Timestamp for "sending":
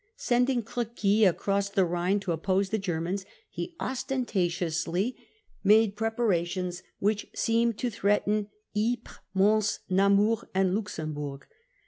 0.15-0.63